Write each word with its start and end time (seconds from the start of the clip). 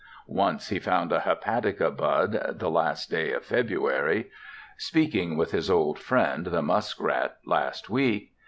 Once 0.25 0.69
he 0.69 0.79
found 0.79 1.11
a 1.11 1.19
hepatica 1.19 1.91
bud 1.91 2.55
the 2.57 2.71
last 2.71 3.11
day 3.11 3.31
of 3.31 3.45
February.... 3.45 4.31
Speaking 4.75 5.37
with 5.37 5.51
his 5.51 5.69
old 5.69 5.99
friend, 5.99 6.47
the 6.47 6.63
muskrat, 6.63 7.37
last 7.45 7.87
week.... 7.87 8.31